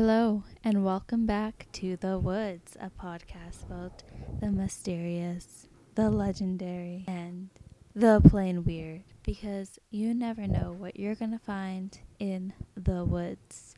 [0.00, 4.04] Hello, and welcome back to The Woods, a podcast about
[4.38, 7.48] the mysterious, the legendary, and
[7.96, 9.02] the plain weird.
[9.24, 13.74] Because you never know what you're going to find in the woods.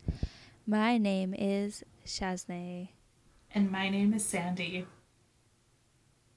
[0.67, 2.91] My name is Shaznay,
[3.55, 4.85] And my name is Sandy.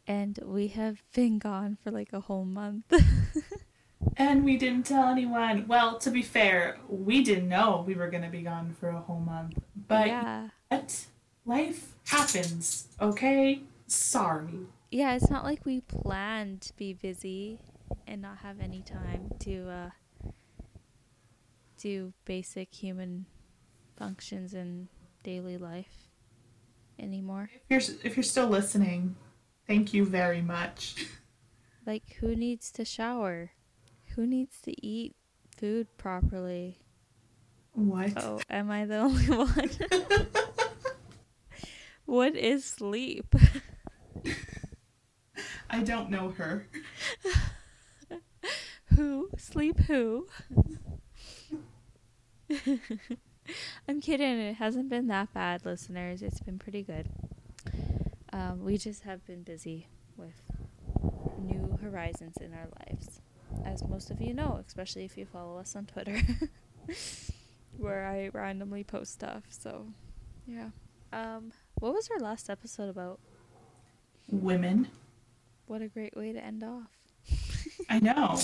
[0.08, 2.86] and we have been gone for like a whole month.
[4.18, 5.66] And we didn't tell anyone.
[5.68, 9.00] Well, to be fair, we didn't know we were going to be gone for a
[9.00, 9.58] whole month.
[9.88, 10.50] But yeah.
[11.46, 13.64] Life happens, okay?
[13.88, 14.60] Sorry.
[14.92, 17.60] Yeah, it's not like we planned to be busy
[18.08, 19.90] and not have any time to uh,
[21.78, 23.26] do basic human
[23.98, 24.88] functions in
[25.22, 26.08] daily life
[26.98, 27.50] anymore.
[27.70, 29.16] If you're if you're still listening,
[29.68, 31.08] thank you very much.
[31.86, 33.52] Like, who needs to shower?
[34.16, 35.18] Who needs to eat
[35.58, 36.80] food properly?
[37.74, 38.14] What?
[38.18, 39.70] Oh, am I the only one?
[42.06, 43.36] what is sleep?
[45.70, 46.68] I don't know her.
[48.96, 49.30] Who?
[49.38, 50.28] Sleep who?
[53.88, 54.40] I'm kidding.
[54.40, 56.22] It hasn't been that bad, listeners.
[56.22, 57.10] It's been pretty good.
[58.32, 60.40] Um, we just have been busy with
[61.40, 63.22] new horizons in our lives,
[63.66, 66.20] as most of you know, especially if you follow us on Twitter,
[67.78, 69.44] where I randomly post stuff.
[69.50, 69.88] So,
[70.48, 70.70] yeah.
[71.12, 73.20] Um, what was our last episode about?
[74.30, 74.88] Women.
[75.68, 76.90] What a great way to end off.
[77.90, 78.40] I know.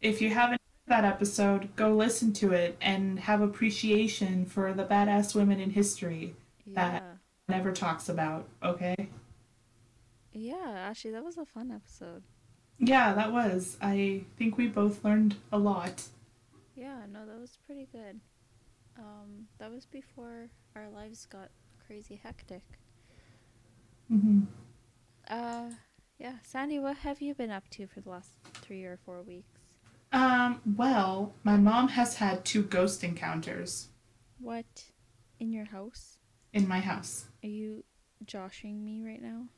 [0.00, 4.84] If you haven't heard that episode, go listen to it and have appreciation for the
[4.84, 6.34] badass women in history
[6.66, 6.74] Yeah.
[6.90, 7.04] That-
[7.46, 9.10] never talks about, okay?
[10.32, 12.22] Yeah, actually, that was a fun episode.
[12.78, 13.76] Yeah, that was.
[13.82, 16.04] I think we both learned a lot.
[16.74, 18.20] Yeah, no, that was pretty good.
[18.98, 21.50] Um, that was before our lives got
[21.86, 22.62] crazy hectic.
[24.10, 24.40] Mm hmm
[25.28, 25.70] Uh,
[26.18, 28.30] yeah, Sandy, what have you been up to for the last
[28.62, 29.60] three or four weeks?
[30.12, 33.88] Um, well, my mom has had two ghost encounters
[34.38, 34.92] What?
[35.40, 36.18] In your house?
[36.52, 37.26] in my house.
[37.42, 37.84] Are you
[38.24, 39.48] joshing me right now?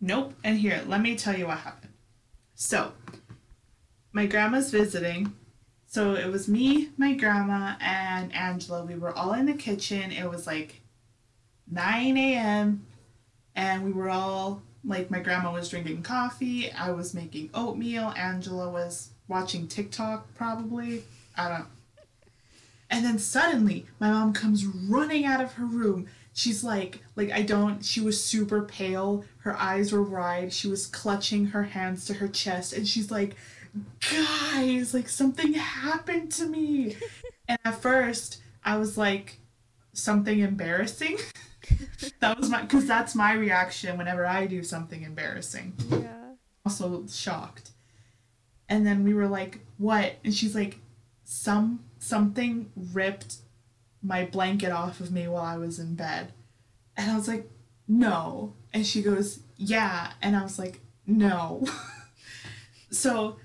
[0.00, 0.34] Nope.
[0.44, 1.92] And here, let me tell you what happened.
[2.54, 2.92] So,
[4.12, 5.34] my grandma's visiting.
[5.92, 8.82] So it was me, my grandma, and Angela.
[8.82, 10.10] We were all in the kitchen.
[10.10, 10.80] It was like
[11.70, 12.86] 9 a.m.
[13.54, 16.72] And we were all like, my grandma was drinking coffee.
[16.72, 18.14] I was making oatmeal.
[18.16, 21.04] Angela was watching TikTok, probably.
[21.36, 21.66] I don't
[22.88, 26.06] And then suddenly, my mom comes running out of her room.
[26.32, 27.84] She's like, like I don't.
[27.84, 29.26] She was super pale.
[29.40, 30.54] Her eyes were wide.
[30.54, 33.36] She was clutching her hands to her chest, and she's like,
[34.10, 36.96] "Guys, like something happened to me."
[37.48, 39.38] and at first, I was like,
[39.92, 41.18] "Something embarrassing."
[42.20, 46.32] that was my, because that's my reaction whenever I do something embarrassing Yeah.
[46.66, 47.70] also shocked.
[48.68, 50.78] And then we were like, "What?" And she's like,
[51.24, 53.36] "Some something ripped
[54.02, 56.32] my blanket off of me while I was in bed."
[56.96, 57.48] And I was like,
[57.88, 61.64] "No." And she goes, "Yeah." And I was like, "No."
[62.90, 63.36] so,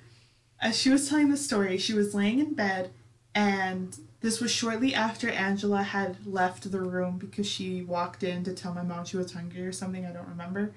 [0.61, 2.91] as she was telling the story, she was laying in bed
[3.35, 8.53] and this was shortly after Angela had left the room because she walked in to
[8.53, 10.73] tell my mom she was hungry or something, I don't remember.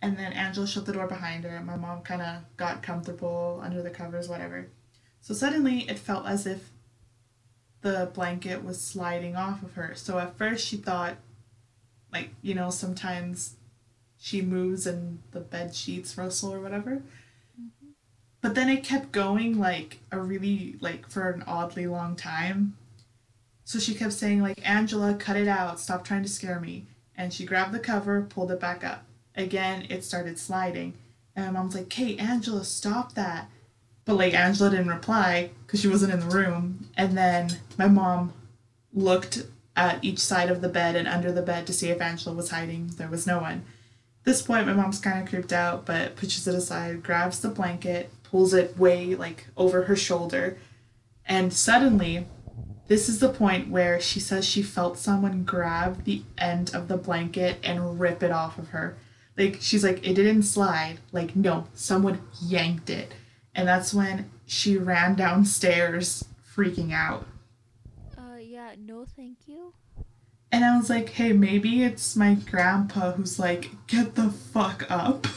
[0.00, 1.56] And then Angela shut the door behind her.
[1.56, 4.68] And my mom kind of got comfortable under the covers, whatever.
[5.20, 6.70] So suddenly it felt as if
[7.80, 9.92] the blanket was sliding off of her.
[9.96, 11.16] So at first she thought,
[12.12, 13.56] like, you know, sometimes
[14.18, 17.02] she moves and the bed sheets rustle or whatever.
[18.42, 22.76] But then it kept going like a really, like, for an oddly long time.
[23.64, 25.80] So she kept saying, like, Angela, cut it out.
[25.80, 26.86] Stop trying to scare me.
[27.16, 30.94] And she grabbed the cover, pulled it back up again it started sliding
[31.34, 33.48] and my mom's like hey angela stop that
[34.04, 38.32] but like angela didn't reply because she wasn't in the room and then my mom
[38.92, 42.34] looked at each side of the bed and under the bed to see if angela
[42.34, 43.64] was hiding there was no one
[44.20, 47.48] at this point my mom's kind of creeped out but pushes it aside grabs the
[47.48, 50.58] blanket pulls it way like over her shoulder.
[51.24, 52.26] And suddenly
[52.88, 56.96] this is the point where she says she felt someone grab the end of the
[56.96, 58.96] blanket and rip it off of her.
[59.38, 60.98] Like she's like it didn't slide.
[61.12, 63.14] Like no someone yanked it.
[63.54, 66.24] And that's when she ran downstairs
[66.56, 67.26] freaking out.
[68.18, 69.74] Uh, yeah, no thank you.
[70.50, 75.26] and i was like hey maybe it's my grandpa who's like get the fuck up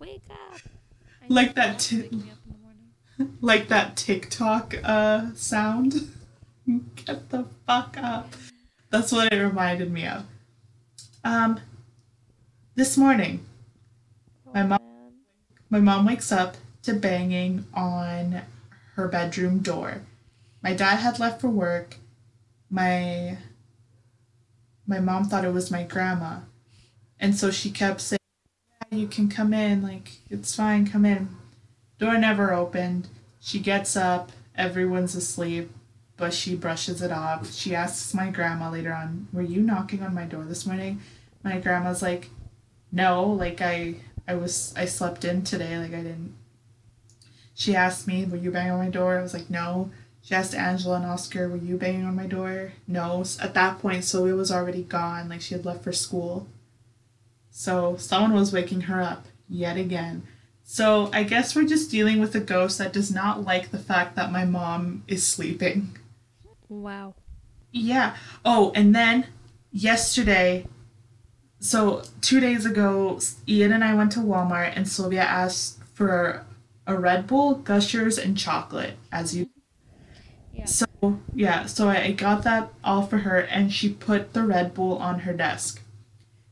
[0.00, 0.32] Wake up.
[0.32, 1.18] I Like need that someone to ti- wake me up
[1.92, 3.38] in the morning.
[3.40, 6.10] like that tiktok uh sound
[7.06, 8.34] Get the fuck up.
[8.90, 10.24] That's what it reminded me of.
[11.24, 11.58] Um,
[12.76, 13.44] this morning,
[14.54, 14.78] My mom-
[15.68, 18.42] my mom wakes up to banging on
[18.94, 20.02] her bedroom door.
[20.62, 21.96] My dad had left for work.
[22.68, 23.38] My
[24.86, 26.40] my mom thought it was my grandma.
[27.18, 28.19] And so she kept saying,
[28.90, 31.28] you can come in, like it's fine, come in.
[31.98, 33.08] Door never opened.
[33.40, 35.70] She gets up, everyone's asleep,
[36.16, 37.52] but she brushes it off.
[37.52, 41.00] She asks my grandma later on, Were you knocking on my door this morning?
[41.42, 42.30] My grandma's like,
[42.92, 43.96] No, like I
[44.26, 46.34] I was I slept in today, like I didn't
[47.60, 49.18] she asked me, Were you banging on my door?
[49.18, 49.90] I was like, No.
[50.22, 52.72] She asked Angela and Oscar, Were you banging on my door?
[52.88, 53.22] No.
[53.38, 56.48] At that point, Sylvia was already gone, like she had left for school.
[57.50, 60.26] So someone was waking her up yet again.
[60.62, 64.14] So I guess we're just dealing with a ghost that does not like the fact
[64.16, 65.96] that my mom is sleeping.
[66.68, 67.14] Wow.
[67.72, 68.14] Yeah.
[68.44, 69.26] Oh, and then
[69.72, 70.66] yesterday,
[71.58, 73.18] so two days ago,
[73.48, 76.46] Ian and I went to Walmart and Sylvia asked for
[76.86, 79.48] a Red Bull, Gushers, and chocolate, as you.
[80.52, 80.64] Yeah.
[80.66, 80.86] So,
[81.34, 84.98] yeah, so I I got that all for her and she put the Red Bull
[84.98, 85.82] on her desk.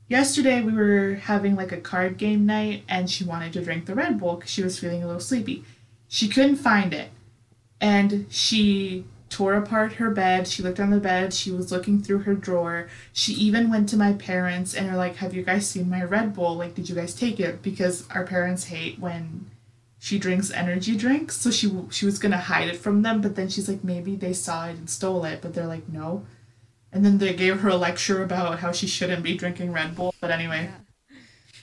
[0.09, 3.95] Yesterday, we were having like a card game night and she wanted to drink the
[3.95, 5.65] Red Bull because she was feeling a little sleepy.
[6.09, 7.11] She couldn't find it
[7.81, 10.49] and she tore apart her bed.
[10.49, 11.35] She looked on the bed.
[11.35, 12.89] She was looking through her drawer.
[13.13, 16.35] She even went to my parents and were like, "Have you guys seen my Red
[16.35, 16.57] Bull?
[16.57, 19.51] Like, did you guys take it?" Because our parents hate when
[19.99, 21.37] she drinks energy drinks.
[21.37, 24.33] So she she was gonna hide it from them, but then she's like, maybe they
[24.33, 25.43] saw it and stole it.
[25.43, 26.25] But they're like, no.
[26.93, 30.15] And then they gave her a lecture about how she shouldn't be drinking Red Bull.
[30.21, 30.71] But anyway.
[30.71, 31.17] Yeah.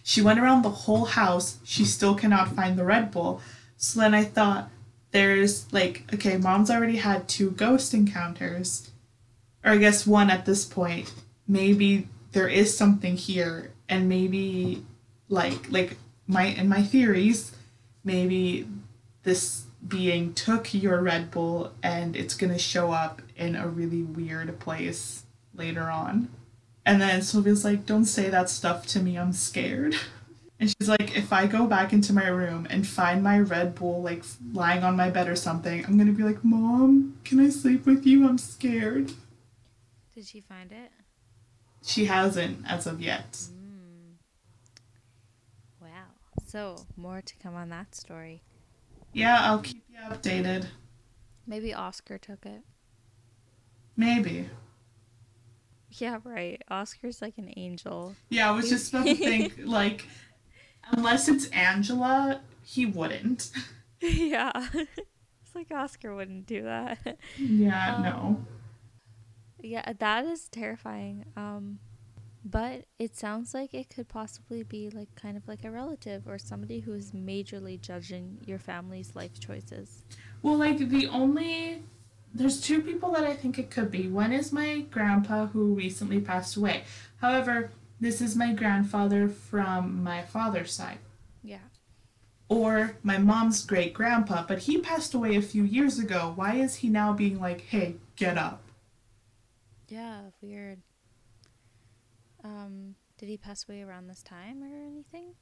[0.03, 1.57] She went around the whole house.
[1.63, 3.41] She still cannot find the Red Bull.
[3.77, 4.69] So then I thought,
[5.11, 8.91] there's like, okay, mom's already had two ghost encounters.
[9.63, 11.11] Or I guess one at this point.
[11.47, 13.71] Maybe there is something here.
[13.89, 14.85] And maybe,
[15.29, 15.97] like, like
[16.27, 17.55] my, in my theories,
[18.03, 18.67] maybe
[19.23, 24.59] this being took your Red Bull and it's gonna show up in a really weird
[24.59, 25.23] place
[25.53, 26.29] later on.
[26.85, 29.95] And then Sylvia's like, Don't say that stuff to me, I'm scared.
[30.57, 34.01] And she's like, If I go back into my room and find my Red Bull
[34.01, 34.23] like
[34.53, 38.05] lying on my bed or something, I'm gonna be like, Mom, can I sleep with
[38.05, 38.25] you?
[38.25, 39.11] I'm scared.
[40.13, 40.91] Did she find it?
[41.83, 43.33] She hasn't as of yet.
[43.33, 44.15] Mm.
[45.81, 46.05] Wow.
[46.47, 48.41] So, more to come on that story.
[49.15, 50.67] Yeah, I'll keep you updated.
[51.47, 52.63] Maybe Oscar took it.
[53.97, 54.49] Maybe.
[55.89, 56.61] Yeah, right.
[56.69, 58.15] Oscar's like an angel.
[58.29, 60.07] Yeah, I was just about to think, like,
[60.91, 63.51] unless it's Angela, he wouldn't.
[64.01, 64.51] yeah.
[64.73, 67.17] it's like Oscar wouldn't do that.
[67.37, 68.45] Yeah, Um, no.
[69.61, 71.25] yeah, that is terrifying.
[71.37, 71.79] Um
[72.45, 76.37] but it sounds like it could possibly be like kind of like a relative or
[76.37, 80.03] somebody who is majorly judging your family's life choices.
[80.43, 81.81] Well, like the only
[82.35, 84.07] there's two people that I think it could be.
[84.07, 86.83] One is my grandpa who recently passed away.
[87.17, 90.99] However, this is my grandfather from my father's side.
[91.41, 91.59] Yeah.
[92.47, 96.33] Or my mom's great grandpa, but he passed away a few years ago.
[96.35, 98.61] Why is he now being like, "Hey, get up"?
[99.87, 100.81] Yeah, weird.
[102.45, 105.33] Um, did he pass away around this time or anything?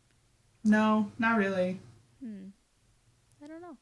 [0.63, 1.79] No, not really.
[2.19, 2.53] Hmm.
[3.43, 3.77] I don't know.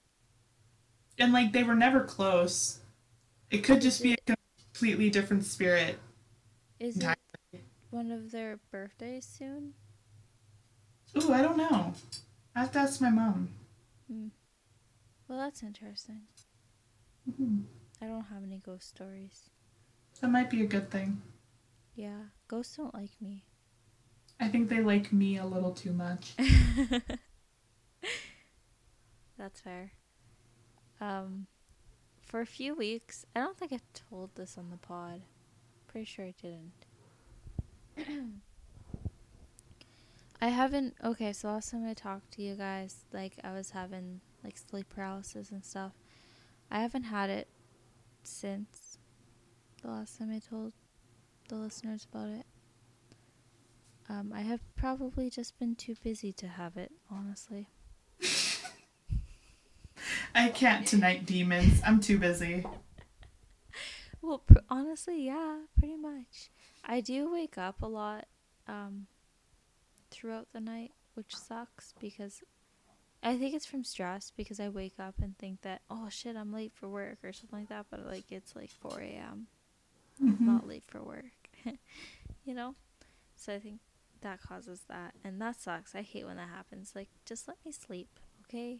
[1.19, 2.79] And like they were never close.
[3.51, 4.35] It could just be a
[4.73, 5.99] completely different spirit.
[6.79, 7.17] Is Entirely.
[7.53, 9.73] it one of their birthdays soon?
[11.15, 11.93] Ooh, I don't know.
[12.55, 13.49] I have to ask my mom.
[15.27, 16.27] Well, that's interesting.
[17.29, 17.65] Mhm.
[18.01, 19.49] I don't have any ghost stories.
[20.21, 21.21] That might be a good thing.
[21.95, 23.43] Yeah, ghosts don't like me.
[24.39, 26.33] I think they like me a little too much.
[29.37, 29.91] That's fair.
[30.99, 31.47] Um,
[32.25, 35.21] for a few weeks, I don't think I told this on the pod.
[35.87, 36.85] Pretty sure I didn't.
[40.41, 40.95] I haven't.
[41.03, 44.87] Okay, so last time I talked to you guys, like I was having like sleep
[44.89, 45.91] paralysis and stuff.
[46.71, 47.47] I haven't had it
[48.23, 48.97] since
[49.81, 50.73] the last time I told
[51.51, 52.45] the listeners about it.
[54.09, 57.67] Um, I have probably just been too busy to have it, honestly.
[60.33, 61.81] I can't tonight, demons.
[61.85, 62.65] I'm too busy.
[64.21, 66.49] Well, pr- honestly, yeah, pretty much.
[66.85, 68.25] I do wake up a lot
[68.67, 69.07] um,
[70.09, 72.41] throughout the night, which sucks because
[73.21, 76.53] I think it's from stress because I wake up and think that oh shit I'm
[76.53, 79.47] late for work or something like that, but like it's like 4 a.m.
[80.21, 80.41] Mhm.
[80.41, 81.40] not late for work,
[82.45, 82.75] you know.
[83.35, 83.79] So I think
[84.21, 85.95] that causes that, and that sucks.
[85.95, 86.91] I hate when that happens.
[86.95, 88.79] Like just let me sleep, okay?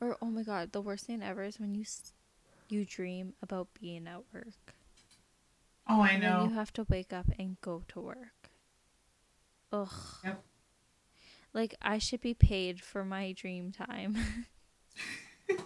[0.00, 2.12] Or oh my god, the worst thing ever is when you s-
[2.68, 4.74] you dream about being at work.
[5.88, 6.44] Oh, I know.
[6.44, 8.50] you have to wake up and go to work.
[9.72, 9.88] Ugh.
[10.24, 10.42] Yep.
[11.52, 14.16] Like I should be paid for my dream time.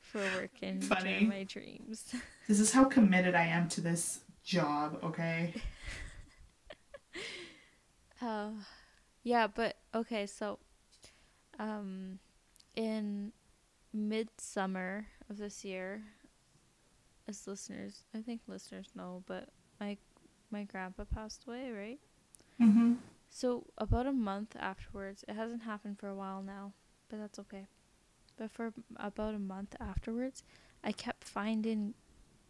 [0.00, 1.24] for working Funny.
[1.26, 2.12] my dreams.
[2.48, 5.52] This is how committed I am to this job, okay?
[8.22, 8.48] Uh,
[9.24, 10.58] yeah, but okay, so
[11.58, 12.18] um
[12.74, 13.30] in
[13.92, 16.02] midsummer of this year,
[17.28, 19.98] as listeners, I think listeners know, but my
[20.50, 22.00] my grandpa passed away, right?
[22.58, 22.94] Mm-hmm.
[23.28, 26.72] So about a month afterwards, it hasn't happened for a while now,
[27.10, 27.66] but that's okay.
[28.38, 30.42] But for about a month afterwards,
[30.82, 31.92] I kept finding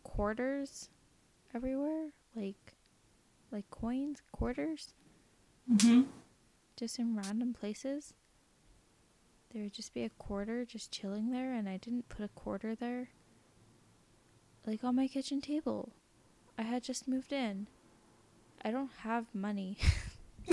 [0.05, 0.91] quarters
[1.57, 2.75] everywhere, like
[3.51, 4.93] like coins, quarters,
[5.73, 6.03] Mm-hmm.
[6.77, 8.13] just in random places.
[9.53, 12.75] There would just be a quarter just chilling there, and I didn't put a quarter
[12.75, 13.09] there.
[14.67, 15.93] Like on my kitchen table.
[16.59, 17.67] I had just moved in.
[18.65, 19.79] I don't have money.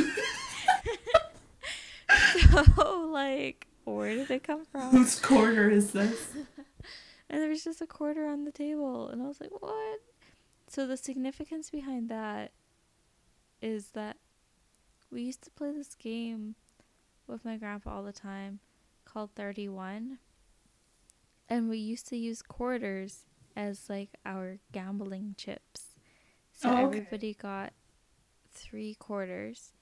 [2.51, 4.91] so, like, where did it come from?
[4.91, 6.29] Whose quarter is this?
[7.29, 9.07] And there was just a quarter on the table.
[9.07, 9.99] And I was like, what?
[10.73, 12.51] So the significance behind that
[13.61, 14.17] is that
[15.11, 16.55] we used to play this game
[17.27, 18.59] with my grandpa all the time
[19.05, 20.17] called 31.
[21.47, 25.89] And we used to use quarters as like our gambling chips.
[26.53, 26.81] So Oh, okay.
[26.81, 27.73] everybody got
[28.51, 29.73] three quarters.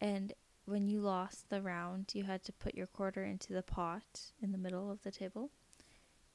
[0.00, 0.32] And
[0.64, 4.52] when you lost the round, you had to put your quarter into the pot in
[4.52, 5.50] the middle of the table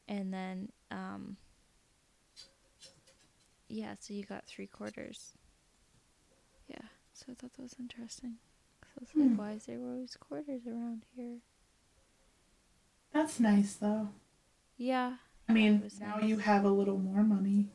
[0.07, 1.37] and then um
[3.73, 5.31] yeah so you got three quarters
[6.67, 8.35] yeah so i thought that was interesting
[8.83, 9.35] so i was Hmm.
[9.37, 11.37] why is there always quarters around here
[13.13, 14.09] That's nice, though.
[14.77, 15.15] yeah
[15.49, 16.23] I mean, now nice.
[16.29, 17.67] you have a little more money.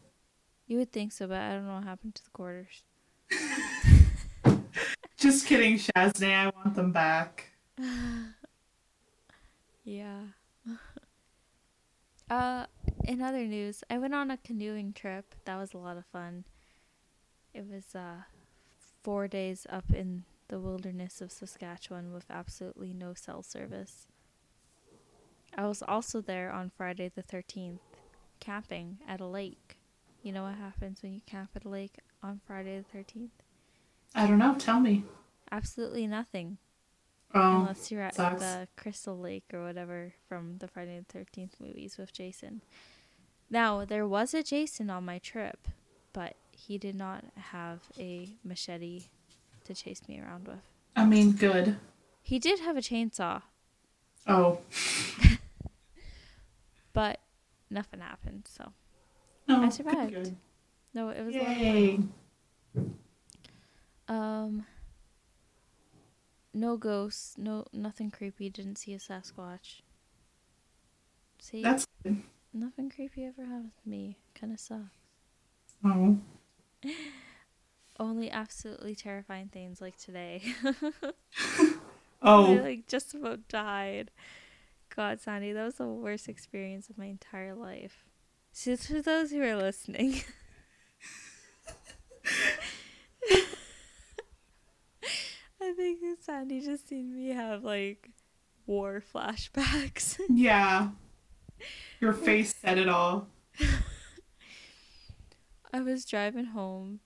[0.67, 2.85] you would think so but i don't know what happened to the quarters
[5.19, 6.35] Just kidding, Shaznay.
[6.35, 7.47] I want them back.
[9.85, 10.21] yeah
[12.31, 12.67] uh
[13.07, 16.45] in other news i went on a canoeing trip that was a lot of fun
[17.55, 18.23] it was uh
[19.03, 24.07] four days up in the wilderness of saskatchewan with absolutely no cell service
[25.57, 27.79] i was also there on friday the 13th
[28.41, 29.79] camping at a lake
[30.23, 33.31] you know what happens when you camp at a lake on friday the 13th
[34.15, 34.55] I don't know.
[34.55, 35.05] Tell me.
[35.53, 36.57] absolutely nothing
[37.35, 38.41] Oh, unless you're at sucks.
[38.41, 42.63] the Crystal Lake or whatever from the Friday the Thirteenth movies with Jason.
[43.51, 45.69] Now there was a Jason on my trip,
[46.13, 49.05] but he did not have a machete
[49.65, 50.59] to chase me around with.
[50.97, 51.77] I mean, good.
[52.23, 53.43] He did have a chainsaw,
[54.27, 54.59] Oh.
[56.93, 57.21] but
[57.71, 58.49] nothing happened.
[58.49, 58.73] So
[59.47, 60.13] No, I survived.
[60.15, 60.37] good.
[60.95, 62.01] no, it was Yay.
[64.09, 64.67] Um,
[66.55, 68.49] no ghosts, no nothing creepy.
[68.51, 69.83] Didn't see a Sasquatch.
[71.39, 72.23] See, That's good.
[72.57, 74.19] Nothing creepy ever happened to me.
[74.35, 74.83] Kind of sucks.
[75.85, 76.19] Oh.
[77.99, 80.43] Only absolutely terrifying things like today.
[82.23, 82.57] Oh.
[82.57, 84.11] I like just about died.
[84.95, 88.05] God, Sandy, that was the worst experience of my entire life.
[88.53, 90.23] So for those who are listening.
[95.61, 98.11] I think Sandy just seen me have like
[98.67, 100.19] war flashbacks.
[100.29, 100.89] Yeah.
[102.01, 103.29] Your face said it all.
[105.73, 107.01] I was driving home,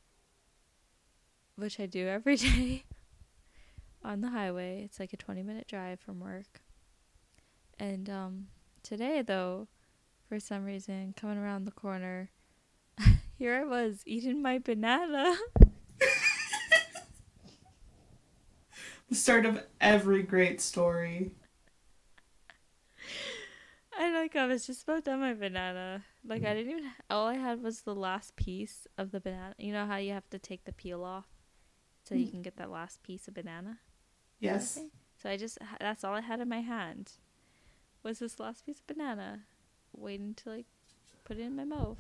[1.57, 2.85] which I do every day,
[4.05, 4.83] on the highway.
[4.85, 6.61] It's like a 20 minute drive from work.
[7.79, 8.47] And um,
[8.83, 9.69] today, though,
[10.29, 12.31] for some reason, coming around the corner,
[13.39, 15.35] here I was eating my banana.
[19.09, 21.33] The start of every great story.
[24.03, 26.03] And like I was just about done my banana.
[26.27, 26.91] Like I didn't even.
[27.11, 29.55] All I had was the last piece of the banana.
[29.59, 31.27] You know how you have to take the peel off,
[32.05, 32.31] so you Mm.
[32.31, 33.79] can get that last piece of banana.
[34.39, 34.79] Yes.
[35.23, 37.13] So I just that's all I had in my hand
[38.03, 39.41] was this last piece of banana,
[39.95, 40.67] waiting to like
[41.25, 41.99] put it in my mouth.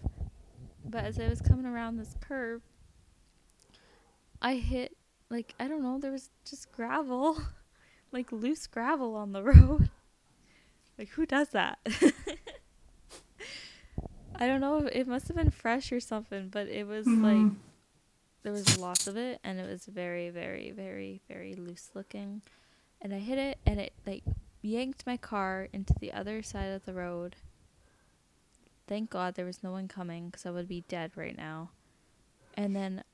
[0.83, 2.62] But as I was coming around this curve,
[4.40, 4.97] I hit
[5.28, 7.42] like I don't know, there was just gravel,
[8.11, 9.90] like loose gravel on the road.
[11.00, 11.78] Like who does that?
[14.37, 14.87] I don't know.
[14.92, 17.23] It must have been fresh or something, but it was Mhm.
[17.23, 17.47] like
[18.42, 22.42] there was lots of it, and it was very, very, very, very loose looking.
[23.00, 24.25] And I hit it, and it like
[24.61, 27.37] yanked my car into the other side of the road.
[28.87, 31.71] Thank God there was no one coming, because I would be dead right now.
[32.59, 33.04] And then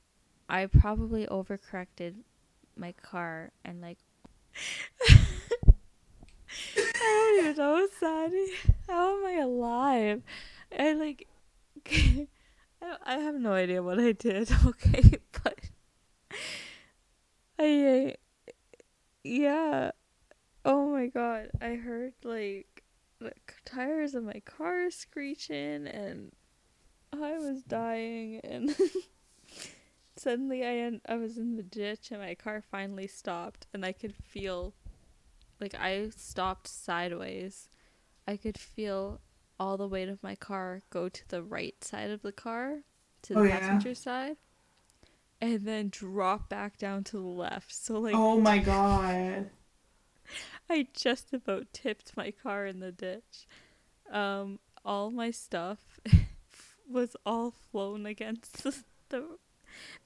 [0.48, 2.24] I probably overcorrected
[2.76, 3.98] my car and like.
[7.06, 8.46] I don't even know, Sandy.
[8.88, 10.22] How am I alive?
[10.78, 11.28] I like.
[11.88, 12.26] I,
[13.04, 14.50] I have no idea what I did.
[14.66, 15.58] Okay, but
[17.58, 18.14] I,
[18.48, 18.50] uh,
[19.25, 19.90] yeah.
[20.64, 22.82] Oh my god, I heard like
[23.20, 23.32] the
[23.64, 26.32] tires of my car screeching, and
[27.12, 28.75] I was dying, and
[30.16, 34.14] suddenly I I was in the ditch, and my car finally stopped, and I could
[34.16, 34.75] feel,
[35.60, 37.68] like I stopped sideways.
[38.26, 39.20] I could feel
[39.58, 42.80] all the weight of my car go to the right side of the car,
[43.22, 43.58] to the Oh, yeah.
[43.60, 44.36] passenger side,
[45.40, 47.72] and then drop back down to the left.
[47.75, 49.50] So like oh my god.
[50.70, 53.46] I just about tipped my car in the ditch.
[54.10, 56.00] Um, all my stuff
[56.90, 58.75] was all flown against the,
[59.08, 59.38] the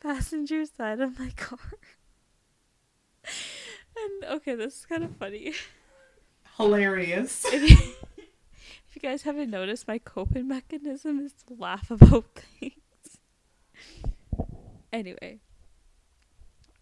[0.01, 1.59] passenger side of my car.
[4.05, 5.55] And okay, this is kind of funny.
[6.57, 7.47] Hilarious.
[7.53, 7.77] If you,
[8.17, 12.27] if you guys haven't noticed, my coping mechanism is to laugh about
[12.61, 13.19] things.
[14.93, 15.39] Anyway.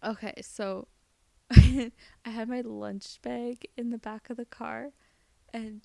[0.03, 0.87] Okay, so
[1.51, 1.91] I
[2.23, 4.91] had my lunch bag in the back of the car,
[5.53, 5.81] and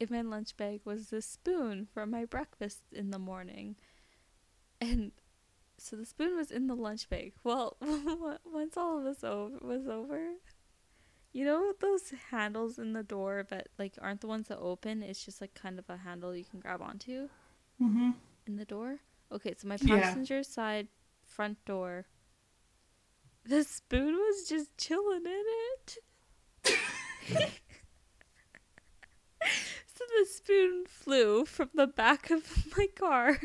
[0.00, 3.76] in my lunch bag was the spoon for my breakfast in the morning.
[4.80, 5.12] And
[5.82, 7.32] so the spoon was in the lunch bag.
[7.44, 7.76] Well,
[8.44, 10.34] once all of this over, was over,
[11.32, 15.02] you know those handles in the door that like aren't the ones that open?
[15.02, 17.28] It's just like kind of a handle you can grab onto
[17.78, 18.10] hmm
[18.46, 18.98] in the door.
[19.30, 20.16] Okay, so my Yeah.
[20.16, 20.88] passenger side
[21.24, 22.06] front door.
[23.44, 25.98] The spoon was just chilling in it.
[29.86, 32.42] so the spoon flew from the back of
[32.76, 33.40] my car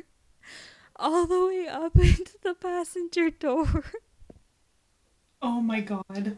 [1.00, 3.84] all the way up into the passenger door.
[5.42, 6.38] Oh my god.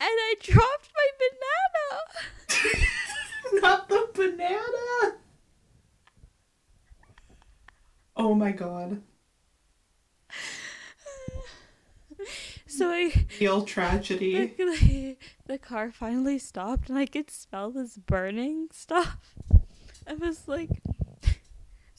[0.00, 2.82] And I dropped my banana.
[3.62, 5.16] Not the banana.
[8.16, 9.02] Oh my god.
[12.66, 14.52] So I feel tragedy.
[14.58, 19.36] the, the, car finally stopped and I could smell this burning stuff.
[20.08, 20.70] I was like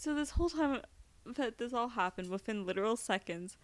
[0.06, 0.82] so this whole time
[1.26, 3.58] that this all happened within literal seconds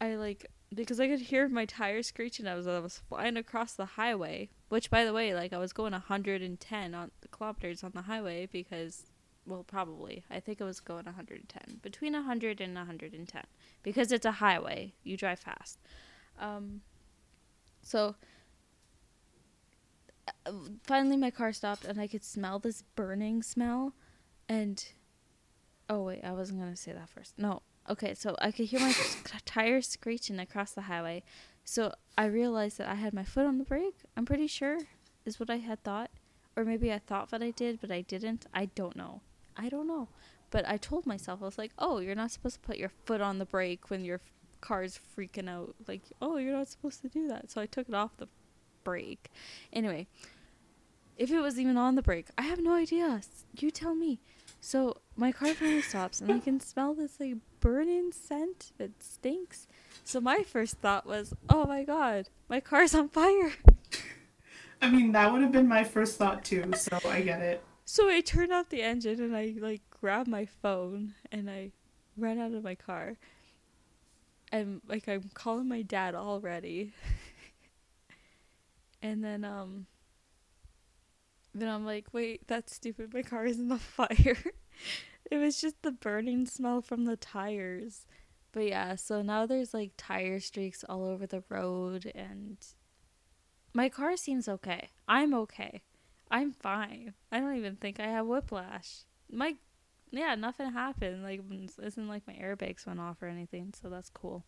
[0.00, 3.74] I like because I could hear my tires screeching I was I was flying across
[3.74, 8.00] the highway which by the way like I was going 110 on kilometers on the
[8.02, 9.04] highway because
[9.46, 13.42] well probably I think I was going 110 between 100 and 110
[13.82, 15.78] because it's a highway you drive fast
[16.38, 16.80] um,
[17.82, 18.14] so
[20.46, 20.52] uh,
[20.84, 23.94] finally, my car stopped, and I could smell this burning smell.
[24.48, 24.82] And
[25.90, 27.34] oh wait, I wasn't gonna say that first.
[27.36, 28.14] No, okay.
[28.14, 28.94] So I could hear my
[29.44, 31.22] tires screeching across the highway.
[31.64, 33.96] So I realized that I had my foot on the brake.
[34.16, 34.78] I'm pretty sure
[35.26, 36.10] is what I had thought,
[36.56, 38.46] or maybe I thought that I did, but I didn't.
[38.54, 39.20] I don't know.
[39.56, 40.08] I don't know.
[40.50, 43.20] But I told myself I was like, "Oh, you're not supposed to put your foot
[43.20, 44.20] on the brake when your
[44.60, 45.74] car's freaking out.
[45.86, 48.28] Like, oh, you're not supposed to do that." So I took it off the
[48.84, 49.30] brake.
[49.72, 50.06] Anyway,
[51.16, 53.20] if it was even on the brake, I have no idea.
[53.58, 54.20] You tell me.
[54.60, 59.68] So my car finally stops, and I can smell this like burning scent that stinks.
[60.02, 63.52] So my first thought was, "Oh my god, my car's on fire."
[64.82, 67.62] I mean, that would have been my first thought too, so I get it.
[67.84, 71.72] So I turned off the engine and I like grabbed my phone and I
[72.16, 73.18] ran out of my car.
[74.50, 76.94] And like I'm calling my dad already.
[79.02, 79.86] and then um
[81.54, 84.38] then I'm like, wait, that's stupid, my car isn't on fire.
[85.30, 88.06] it was just the burning smell from the tires.
[88.52, 92.56] But yeah, so now there's like tire streaks all over the road and
[93.72, 94.90] my car seems okay.
[95.06, 95.82] I'm okay.
[96.30, 97.14] I'm fine.
[97.30, 99.04] I don't even think I have whiplash.
[99.30, 99.56] My,
[100.10, 101.22] yeah, nothing happened.
[101.22, 104.44] Like, it isn't like my airbags went off or anything, so that's cool.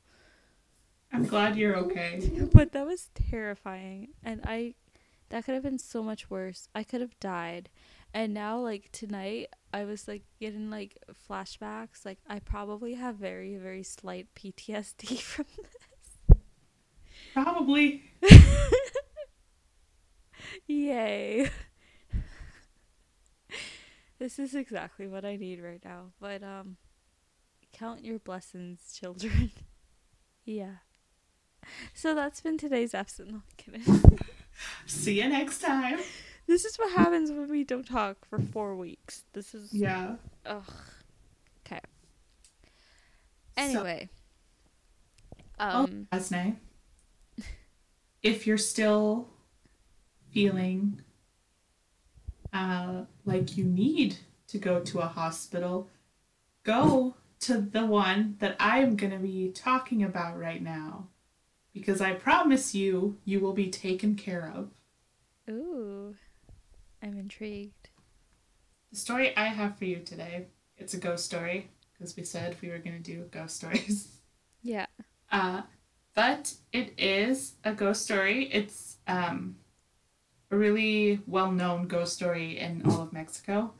[1.12, 2.48] I'm glad you're okay.
[2.52, 4.74] But that was terrifying, and I,
[5.28, 6.68] that could have been so much worse.
[6.74, 7.68] I could have died,
[8.14, 10.98] and now like tonight, I was like getting like
[11.28, 12.04] flashbacks.
[12.04, 16.38] Like I probably have very very slight PTSD from this.
[17.32, 18.02] Probably.
[20.66, 21.50] Yay.
[24.18, 26.12] this is exactly what I need right now.
[26.20, 26.76] But um
[27.72, 29.50] count your blessings, children.
[30.44, 30.76] yeah.
[31.94, 33.28] So that's been today's episode.
[33.28, 33.82] No, kidding.
[34.86, 35.98] See you next time.
[36.52, 39.24] This is what happens when we don't talk for four weeks.
[39.32, 40.16] This is Yeah.
[40.44, 40.70] ugh.
[41.64, 41.80] Okay.
[43.56, 44.10] Anyway.
[45.58, 46.56] um Oh, Asne,
[48.22, 49.30] if you're still
[50.30, 51.00] feeling
[52.52, 55.88] uh, like you need to go to a hospital,
[56.64, 61.08] go to the one that I'm going to be talking about right now.
[61.72, 64.68] Because I promise you, you will be taken care of.
[65.48, 66.14] Ooh.
[67.02, 67.88] I'm intrigued.
[68.90, 72.68] The story I have for you today, it's a ghost story, because we said we
[72.68, 74.08] were going to do ghost stories.
[74.62, 74.86] Yeah.
[75.30, 75.62] Uh,
[76.14, 78.44] but it is a ghost story.
[78.52, 79.56] It's um,
[80.50, 83.72] a really well known ghost story in all of Mexico.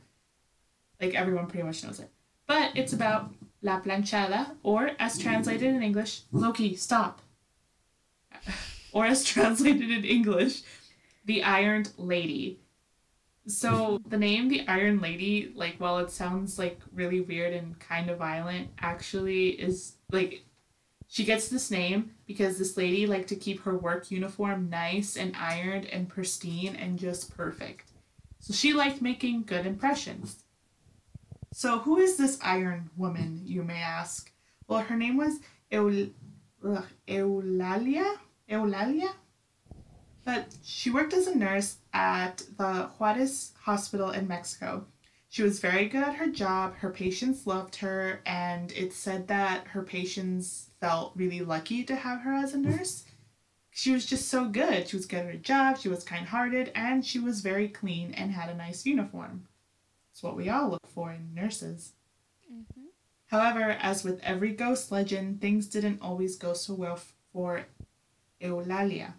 [0.99, 2.09] Like everyone pretty much knows it.
[2.47, 7.21] But it's about La Planchada, or as translated in English, Loki, stop.
[8.91, 10.63] or as translated in English,
[11.25, 12.59] the Ironed Lady.
[13.45, 18.09] So the name the Iron Lady, like while it sounds like really weird and kind
[18.09, 20.43] of violent, actually is like
[21.07, 25.35] she gets this name because this lady liked to keep her work uniform nice and
[25.35, 27.91] ironed and pristine and just perfect.
[28.39, 30.43] So she liked making good impressions.
[31.53, 34.31] So who is this iron woman, you may ask?
[34.67, 35.39] Well, her name was
[35.71, 36.11] Eul-
[37.07, 38.17] Eulalia?
[38.49, 39.11] Eulalia?
[40.25, 44.85] But she worked as a nurse at the Juarez Hospital in Mexico.
[45.29, 49.67] She was very good at her job, her patients loved her, and it's said that
[49.69, 53.03] her patients felt really lucky to have her as a nurse.
[53.71, 54.87] She was just so good.
[54.87, 58.13] She was good at her job, she was kind hearted, and she was very clean
[58.13, 59.47] and had a nice uniform.
[60.11, 61.93] It's what we all look for in nurses.
[62.45, 62.85] Mm-hmm.
[63.25, 66.99] However, as with every ghost legend, things didn't always go so well
[67.33, 67.65] for
[68.39, 69.13] Eulalia.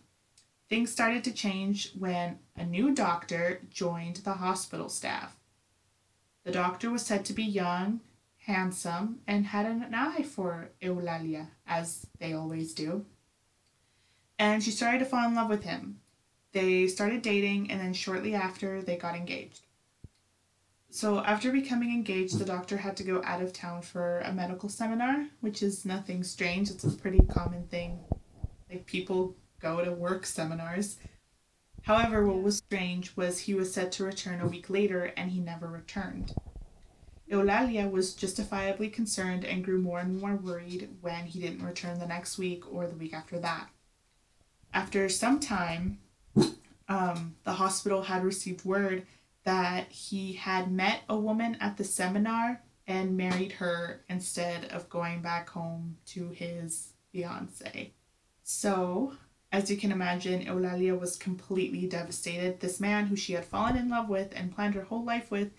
[0.68, 5.36] Things started to change when a new doctor joined the hospital staff.
[6.44, 8.00] The doctor was said to be young,
[8.38, 13.04] handsome, and had an eye for Eulalia, as they always do.
[14.38, 16.00] And she started to fall in love with him.
[16.52, 19.66] They started dating, and then shortly after, they got engaged.
[20.90, 24.68] So, after becoming engaged, the doctor had to go out of town for a medical
[24.68, 26.70] seminar, which is nothing strange.
[26.70, 27.98] It's a pretty common thing.
[28.70, 30.98] Like, people go to work seminars.
[31.82, 35.40] However, what was strange was he was set to return a week later and he
[35.40, 36.34] never returned.
[37.30, 42.06] Eulalia was justifiably concerned and grew more and more worried when he didn't return the
[42.06, 43.68] next week or the week after that.
[44.72, 45.98] After some time,
[46.88, 49.06] um, the hospital had received word
[49.44, 55.22] that he had met a woman at the seminar and married her instead of going
[55.22, 57.92] back home to his fiance.
[58.42, 59.14] So,
[59.54, 62.58] as you can imagine, Eulalia was completely devastated.
[62.58, 65.52] This man who she had fallen in love with and planned her whole life with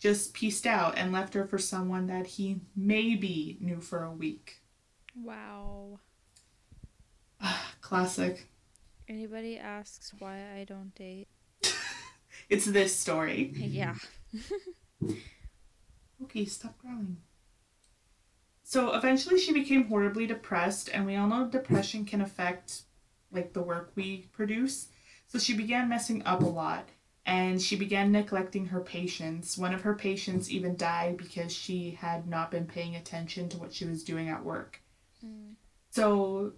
[0.00, 4.60] just pieced out and left her for someone that he maybe knew for a week.
[5.14, 6.00] Wow.
[7.80, 8.48] Classic.
[9.08, 11.28] Anybody asks why I don't date?
[12.48, 13.52] It's this story.
[13.56, 13.94] Yeah.
[16.22, 17.18] Okay, stop growling.
[18.62, 22.84] So eventually she became horribly depressed, and we all know depression can affect
[23.32, 24.88] like the work we produce.
[25.28, 26.88] So she began messing up a lot
[27.26, 29.58] and she began neglecting her patients.
[29.58, 33.74] One of her patients even died because she had not been paying attention to what
[33.74, 34.80] she was doing at work.
[35.24, 35.54] Mm.
[35.90, 36.52] So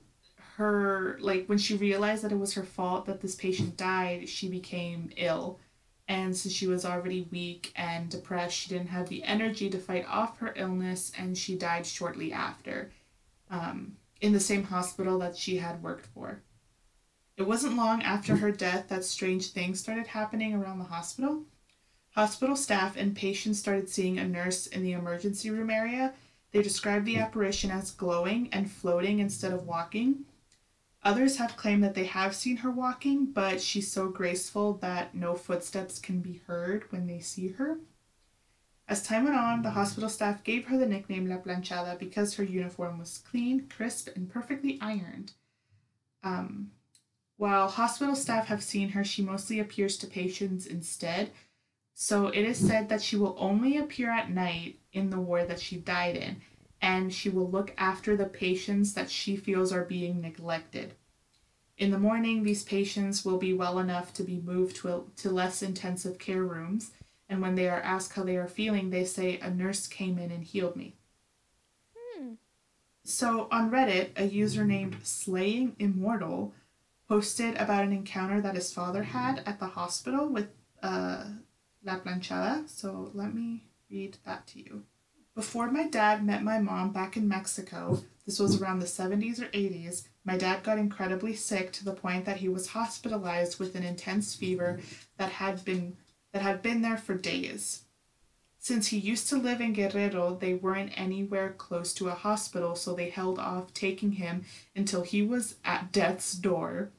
[0.57, 4.49] her like when she realized that it was her fault that this patient died, she
[4.49, 5.61] became ill.
[6.09, 10.07] And since she was already weak and depressed, she didn't have the energy to fight
[10.09, 12.91] off her illness, and she died shortly after
[13.51, 16.43] um, in the same hospital that she had worked for.
[17.39, 21.45] It wasn't long after her death that strange things started happening around the hospital.
[22.11, 26.15] Hospital staff and patients started seeing a nurse in the emergency room area.
[26.51, 30.25] They described the apparition as glowing and floating instead of walking.
[31.05, 35.37] Others have claimed that they have seen her walking, but she's so graceful that no
[35.37, 37.79] footsteps can be heard when they see her.
[38.89, 42.43] As time went on, the hospital staff gave her the nickname La Planchada because her
[42.43, 45.35] uniform was clean, crisp, and perfectly ironed.
[46.25, 46.73] Um,
[47.39, 51.31] while hospital staff have seen her, she mostly appears to patients instead.
[51.95, 55.61] So it is said that she will only appear at night in the ward that
[55.61, 56.43] she died in,
[56.83, 60.95] and she will look after the patients that she feels are being neglected.
[61.77, 65.63] In the morning, these patients will be well enough to be moved to, to less
[65.63, 66.91] intensive care rooms,
[67.29, 70.33] and when they are asked how they are feeling, they say, A nurse came in
[70.33, 70.97] and healed me.
[71.97, 72.33] Hmm.
[73.05, 76.53] So on Reddit, a user named Slaying Immortal
[77.09, 80.49] posted about an encounter that his father had at the hospital with
[80.83, 81.25] uh,
[81.85, 82.69] La Planchada.
[82.69, 84.85] So let me read that to you.
[85.35, 89.47] Before my dad met my mom back in Mexico, this was around the 70s or
[89.47, 93.85] 80s, my dad got incredibly sick to the point that he was hospitalized with an
[93.85, 94.81] intense fever
[95.17, 95.97] that had been
[96.33, 97.85] that had been there for days.
[98.59, 102.93] Since he used to live in Guerrero, they weren't anywhere close to a hospital, so
[102.93, 104.45] they held off taking him
[104.77, 106.91] until he was at death's door.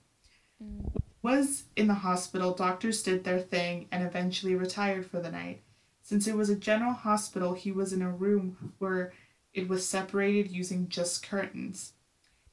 [1.22, 5.62] Was in the hospital, doctors did their thing and eventually retired for the night.
[6.02, 9.14] Since it was a general hospital, he was in a room where
[9.54, 11.94] it was separated using just curtains.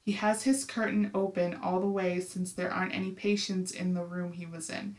[0.02, 4.04] He has his curtain open all the way since there aren't any patients in the
[4.04, 4.96] room he was in.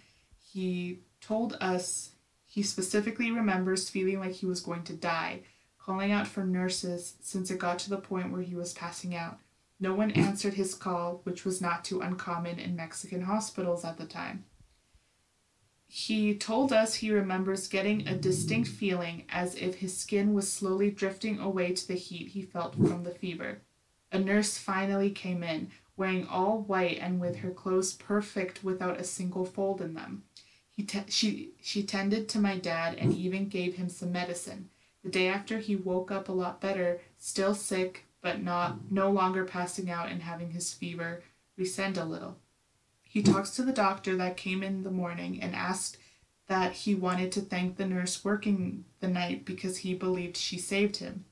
[0.52, 2.12] He told us
[2.46, 5.41] he specifically remembers feeling like he was going to die,
[5.80, 9.39] calling out for nurses since it got to the point where he was passing out.
[9.79, 14.05] No one answered his call, which was not too uncommon in Mexican hospitals at the
[14.05, 14.45] time.
[15.87, 20.91] He told us he remembers getting a distinct feeling as if his skin was slowly
[20.91, 23.61] drifting away to the heat he felt from the fever.
[24.11, 29.03] A nurse finally came in, wearing all white and with her clothes perfect without a
[29.03, 30.23] single fold in them.
[30.71, 34.69] He she, she tended to my dad and even gave him some medicine.
[35.03, 39.45] The day after, he woke up a lot better, still sick, but not no longer
[39.45, 41.23] passing out and having his fever
[41.60, 42.38] rescend a little.
[43.03, 45.97] He talks to the doctor that came in the morning and asked
[46.47, 50.97] that he wanted to thank the nurse working the night because he believed she saved
[50.97, 51.25] him.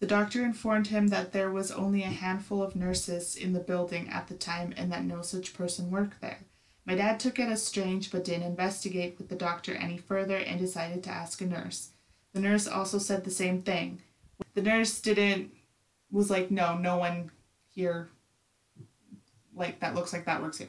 [0.00, 4.08] The doctor informed him that there was only a handful of nurses in the building
[4.08, 6.40] at the time and that no such person worked there.
[6.86, 10.58] My dad took it as strange but didn't investigate with the doctor any further and
[10.58, 11.90] decided to ask a nurse.
[12.32, 14.00] The nurse also said the same thing.
[14.54, 15.52] The nurse didn't
[16.10, 17.30] was like, no, no one
[17.68, 18.08] here
[19.54, 20.68] like that looks like that works here.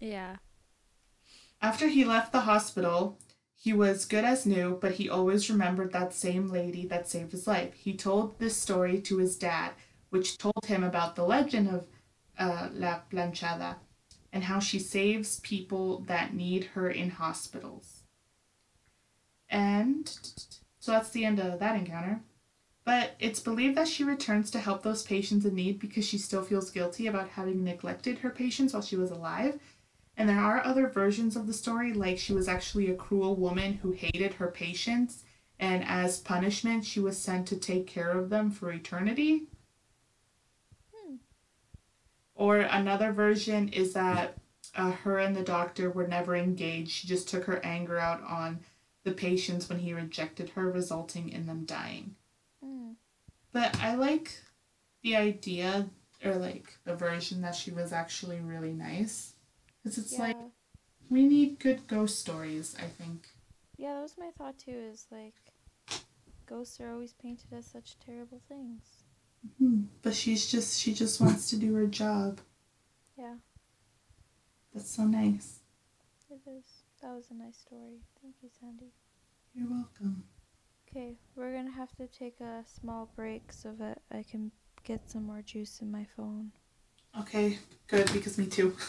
[0.00, 0.36] Yeah.
[1.60, 3.18] After he left the hospital,
[3.54, 7.46] he was good as new, but he always remembered that same lady that saved his
[7.46, 7.74] life.
[7.74, 9.72] He told this story to his dad,
[10.10, 11.86] which told him about the legend of
[12.38, 13.76] uh, La Planchada
[14.32, 18.02] and how she saves people that need her in hospitals.
[19.48, 20.08] And
[20.78, 22.20] so that's the end of that encounter.
[22.88, 26.42] But it's believed that she returns to help those patients in need because she still
[26.42, 29.60] feels guilty about having neglected her patients while she was alive.
[30.16, 33.74] And there are other versions of the story, like she was actually a cruel woman
[33.74, 35.22] who hated her patients,
[35.60, 39.48] and as punishment, she was sent to take care of them for eternity.
[40.94, 41.16] Hmm.
[42.34, 44.38] Or another version is that
[44.74, 46.92] uh, her and the doctor were never engaged.
[46.92, 48.60] She just took her anger out on
[49.04, 52.14] the patients when he rejected her, resulting in them dying.
[53.58, 54.38] But I like
[55.02, 55.90] the idea,
[56.24, 59.32] or like the version that she was actually really nice.
[59.82, 60.26] Because it's yeah.
[60.26, 60.36] like,
[61.10, 63.26] we need good ghost stories, I think.
[63.76, 64.78] Yeah, that was my thought too.
[64.92, 65.34] Is like,
[66.46, 68.84] ghosts are always painted as such terrible things.
[69.58, 69.86] Hmm.
[70.02, 72.40] But she's just, she just wants to do her job.
[73.18, 73.34] Yeah,
[74.72, 75.58] That's so nice.
[76.30, 76.84] it is.
[77.02, 78.02] That was a nice story.
[78.22, 78.92] Thank you, Sandy.
[79.52, 80.22] You're welcome.
[80.90, 84.50] Okay, we're gonna have to take a small break so that I can
[84.84, 86.52] get some more juice in my phone.
[87.20, 88.74] Okay, good, because me too.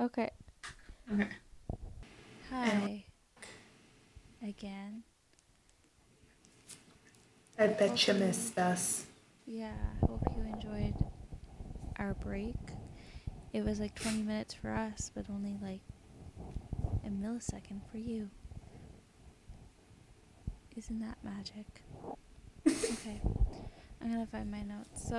[0.00, 0.28] Okay.
[1.12, 1.28] Okay.
[2.50, 3.04] Hi.
[4.42, 5.04] Again.
[7.56, 9.06] I bet you missed us.
[9.46, 9.70] Yeah,
[10.02, 10.94] I hope you enjoyed
[12.00, 12.56] our break.
[13.52, 15.82] It was like 20 minutes for us, but only like
[17.04, 18.30] a millisecond for you.
[20.76, 21.66] Isn't that magic?
[22.66, 23.20] okay,
[24.00, 25.08] I'm gonna find my notes.
[25.08, 25.18] So,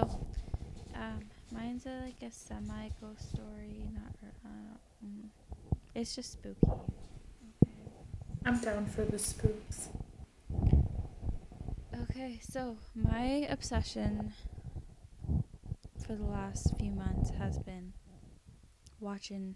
[0.95, 1.19] um,
[1.51, 4.15] mine's a, like a semi ghost story, not.
[4.45, 5.29] Uh, mm,
[5.93, 6.57] it's just spooky.
[6.67, 7.71] Okay.
[8.45, 9.89] I'm down for the spooks.
[12.01, 14.33] Okay, so my obsession
[16.05, 17.93] for the last few months has been
[18.99, 19.55] watching,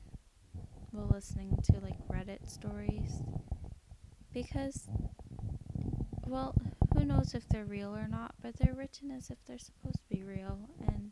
[0.92, 3.22] well, listening to like Reddit stories.
[4.34, 4.88] Because,
[6.30, 6.56] well,
[6.94, 10.16] who knows if they're real or not, but they're written as if they're supposed to
[10.16, 11.12] be real, and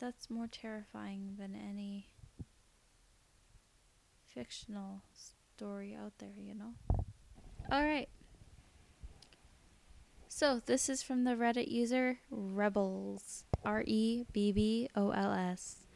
[0.00, 2.08] that's more terrifying than any
[4.34, 6.74] fictional story out there, you know?
[7.72, 8.08] Alright.
[10.28, 13.44] So, this is from the Reddit user Rebels.
[13.64, 15.86] R E B B O L S.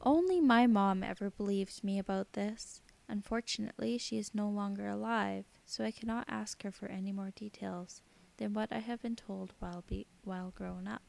[0.00, 2.80] Only my mom ever believed me about this.
[3.10, 8.02] Unfortunately, she is no longer alive, so I cannot ask her for any more details
[8.36, 11.02] than what I have been told while be while growing up.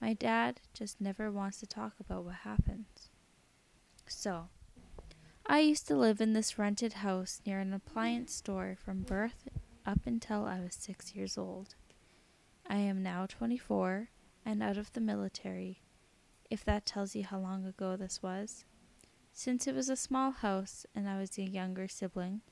[0.00, 2.84] My dad just never wants to talk about what happened.
[4.06, 4.50] So,
[5.44, 9.48] I used to live in this rented house near an appliance store from birth
[9.84, 11.74] up until I was 6 years old.
[12.68, 14.10] I am now 24
[14.46, 15.82] and out of the military,
[16.50, 18.64] if that tells you how long ago this was.
[19.42, 22.42] Since it was a small house and I was a younger sibling,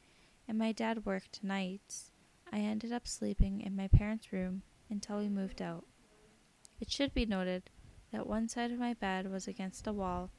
[0.48, 2.12] and my dad worked nights,
[2.50, 5.84] I ended up sleeping in my parents' room until we moved out.
[6.80, 7.68] It should be noted
[8.10, 10.30] that one side of my bed was against a wall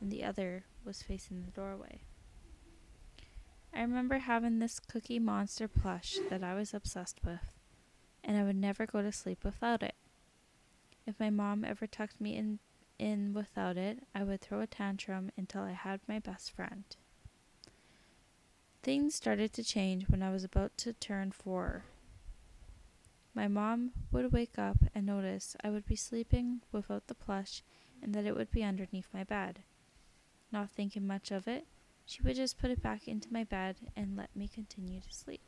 [0.00, 2.00] and the other was facing the doorway.
[3.74, 7.52] I remember having this Cookie Monster plush that I was obsessed with,
[8.24, 9.96] and I would never go to sleep without it.
[11.06, 12.60] If my mom ever tucked me in,
[12.98, 16.84] in without it, I would throw a tantrum until I had my best friend.
[18.82, 21.84] Things started to change when I was about to turn four.
[23.34, 27.62] My mom would wake up and notice I would be sleeping without the plush
[28.02, 29.60] and that it would be underneath my bed.
[30.50, 31.66] Not thinking much of it,
[32.06, 35.42] she would just put it back into my bed and let me continue to sleep.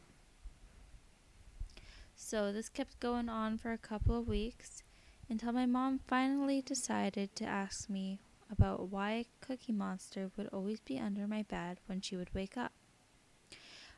[2.15, 4.83] So this kept going on for a couple of weeks
[5.31, 8.19] until my mom finally decided to ask me
[8.51, 12.73] about why Cookie Monster would always be under my bed when she would wake up.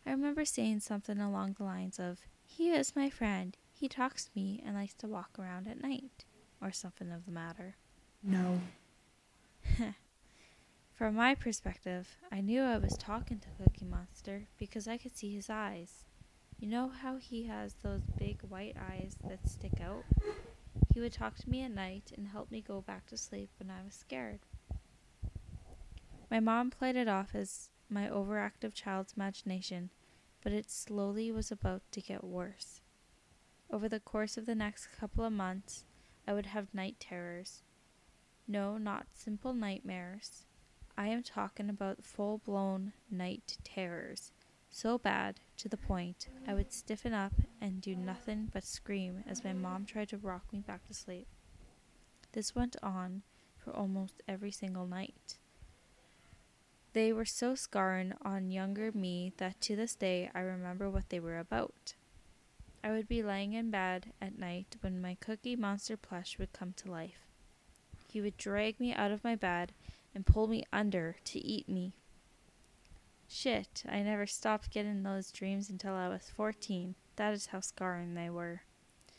[0.04, 3.56] I remember saying something along the lines of, He is my friend.
[3.72, 6.26] He talks to me and likes to walk around at night,
[6.60, 7.76] or something of the matter.
[8.22, 8.60] No.
[10.92, 15.34] From my perspective, I knew I was talking to Cookie Monster because I could see
[15.34, 16.04] his eyes.
[16.60, 20.04] You know how he has those big white eyes that stick out?
[20.94, 23.70] He would talk to me at night and help me go back to sleep when
[23.70, 24.40] I was scared.
[26.30, 29.90] My mom played it off as my overactive child's imagination,
[30.42, 32.80] but it slowly was about to get worse.
[33.70, 35.84] Over the course of the next couple of months,
[36.26, 37.62] I would have night terrors.
[38.46, 40.44] No, not simple nightmares.
[40.96, 44.32] I am talking about full blown night terrors.
[44.74, 49.44] So bad, to the point, I would stiffen up and do nothing but scream as
[49.44, 51.28] my mom tried to rock me back to sleep.
[52.32, 53.20] This went on
[53.58, 55.36] for almost every single night.
[56.94, 61.20] They were so scarring on younger me that to this day I remember what they
[61.20, 61.94] were about.
[62.82, 66.72] I would be lying in bed at night when my Cookie Monster plush would come
[66.78, 67.28] to life.
[68.08, 69.72] He would drag me out of my bed
[70.14, 71.92] and pull me under to eat me.
[73.34, 76.94] Shit, I never stopped getting those dreams until I was 14.
[77.16, 78.60] That is how scarring they were.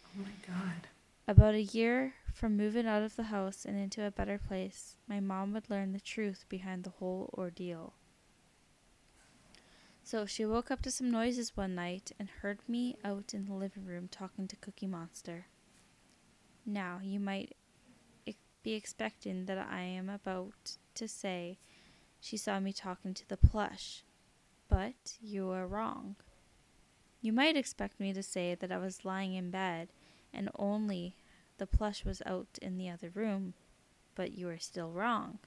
[0.06, 0.88] Oh my god.
[1.28, 5.20] About a year from moving out of the house and into a better place, my
[5.20, 7.96] mom would learn the truth behind the whole ordeal.
[10.04, 13.56] So she woke up to some noises one night and heard me out in the
[13.56, 15.48] living room talking to Cookie Monster.
[16.68, 17.56] Now, you might
[18.62, 21.58] be expecting that I am about to say
[22.24, 24.06] she saw me talking to the plush,
[24.70, 26.16] but you are wrong.
[27.20, 29.90] You might expect me to say that I was lying in bed
[30.34, 31.18] and only
[31.58, 33.56] the plush was out in the other room,
[34.16, 35.40] but you are still wrong.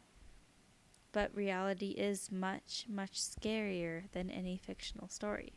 [1.12, 5.54] But reality is much, much scarier than any fictional story.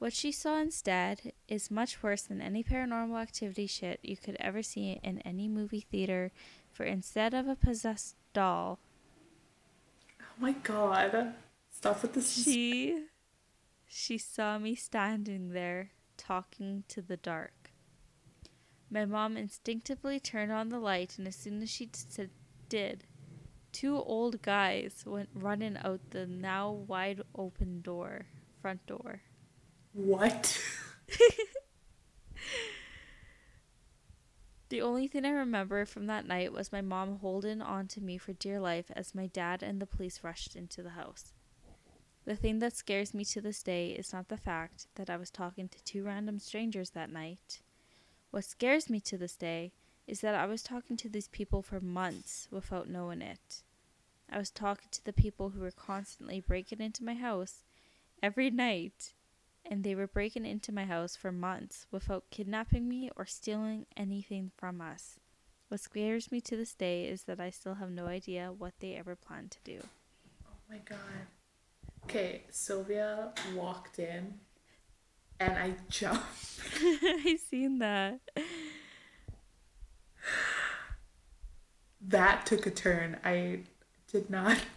[0.00, 4.64] What she saw instead is much worse than any paranormal activity shit you could ever
[4.64, 6.32] see in any movie theater,
[6.72, 8.78] for instead of a possessed doll.
[10.20, 11.34] Oh my god.
[11.70, 12.30] Stop with this.
[12.30, 13.04] She
[13.88, 17.72] she saw me standing there talking to the dark.
[18.90, 21.88] My mom instinctively turned on the light and as soon as she
[22.68, 23.04] did,
[23.72, 28.26] two old guys went running out the now wide open door,
[28.60, 29.20] front door.
[29.92, 30.60] What?
[34.70, 38.18] The only thing I remember from that night was my mom holding on to me
[38.18, 41.32] for dear life as my dad and the police rushed into the house.
[42.24, 45.28] The thing that scares me to this day is not the fact that I was
[45.28, 47.62] talking to two random strangers that night.
[48.30, 49.72] What scares me to this day
[50.06, 53.64] is that I was talking to these people for months without knowing it.
[54.30, 57.64] I was talking to the people who were constantly breaking into my house
[58.22, 59.14] every night
[59.70, 64.50] and they were breaking into my house for months without kidnapping me or stealing anything
[64.56, 65.20] from us.
[65.68, 68.96] What scares me to this day is that I still have no idea what they
[68.96, 69.78] ever planned to do.
[70.44, 70.98] Oh my god.
[72.04, 74.40] Okay, Sylvia walked in
[75.38, 76.60] and I jumped.
[76.82, 78.18] I seen that.
[82.00, 83.18] that took a turn.
[83.24, 83.60] I
[84.10, 84.58] did not.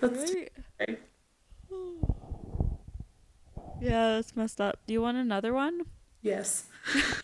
[0.00, 0.32] That's
[0.80, 1.00] Right.
[3.80, 4.78] Yeah, that's messed up.
[4.86, 5.82] Do you want another one?
[6.22, 6.66] yes.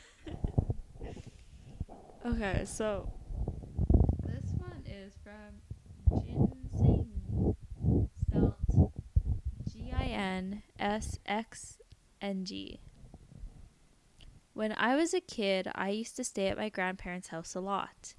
[2.25, 3.13] Okay, so
[4.25, 7.57] this one is from Ginseng,
[8.29, 8.55] spelled
[9.69, 11.79] G I N S X
[12.21, 12.79] N G.
[14.55, 18.15] When I was a kid, I used to stay at my grandparents' house a lot.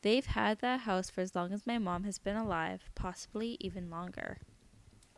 [0.00, 3.90] They've had that house for as long as my mom has been alive, possibly even
[3.90, 4.38] longer.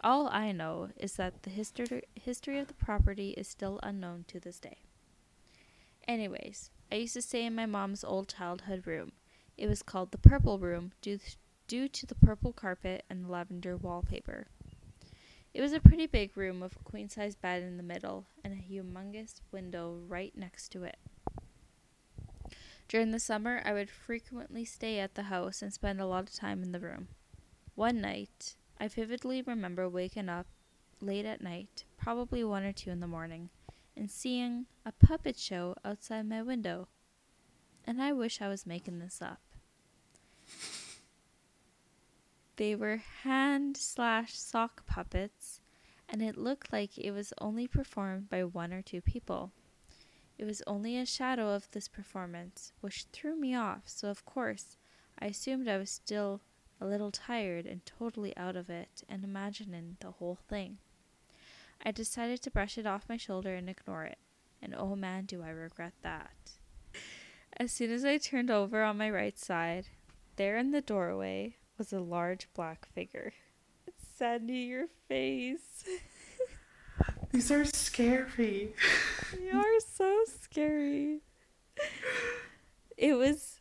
[0.03, 4.39] All I know is that the history history of the property is still unknown to
[4.39, 4.79] this day.
[6.07, 9.13] Anyways, I used to stay in my mom's old childhood room.
[9.57, 11.19] It was called the Purple Room due,
[11.67, 14.47] due to the purple carpet and lavender wallpaper.
[15.53, 18.55] It was a pretty big room with a queen size bed in the middle and
[18.55, 20.99] a humongous window right next to it.
[22.87, 26.35] During the summer, I would frequently stay at the house and spend a lot of
[26.35, 27.09] time in the room.
[27.75, 30.47] One night, I vividly remember waking up
[31.01, 33.51] late at night, probably one or two in the morning,
[33.97, 36.89] and seeing a puppet show outside my window.
[37.85, 39.41] And I wish I was making this up.
[42.57, 45.61] They were hand slash sock puppets,
[46.09, 49.53] and it looked like it was only performed by one or two people.
[50.39, 54.77] It was only a shadow of this performance, which threw me off, so of course
[55.19, 56.41] I assumed I was still
[56.81, 60.79] a little tired and totally out of it and imagining the whole thing.
[61.85, 64.19] I decided to brush it off my shoulder and ignore it,
[64.61, 66.33] and oh man, do I regret that.
[67.57, 69.87] As soon as I turned over on my right side,
[70.37, 73.33] there in the doorway was a large black figure.
[74.17, 75.85] Sandy, your face.
[77.33, 78.75] These are scary.
[79.41, 81.21] you are so scary.
[82.97, 83.58] It was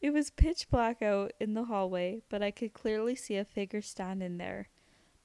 [0.00, 3.82] it was pitch black out in the hallway, but I could clearly see a figure
[3.82, 4.68] standing there.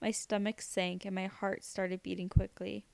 [0.01, 2.85] My stomach sank and my heart started beating quickly.